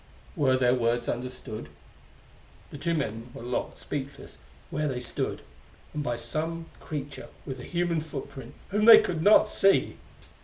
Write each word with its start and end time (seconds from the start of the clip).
Were 0.35 0.57
their 0.57 0.73
words 0.73 1.07
understood? 1.07 1.69
The 2.71 2.79
two 2.79 2.95
men 2.95 3.29
were 3.35 3.43
locked, 3.43 3.77
speechless, 3.77 4.39
where 4.71 4.87
they 4.87 4.99
stood. 4.99 5.43
And 5.93 6.01
by 6.03 6.15
some 6.15 6.65
creature 6.79 7.27
with 7.45 7.59
a 7.59 7.63
human 7.65 8.01
footprint 8.01 8.55
whom 8.69 8.85
they 8.85 8.99
could 8.99 9.21
not 9.21 9.47
see! 9.47 9.97